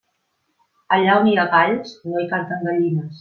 [0.97, 3.07] Allà on hi ha galls, no hi canten gallines.